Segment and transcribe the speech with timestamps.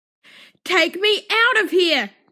[0.63, 2.11] Take me out of here!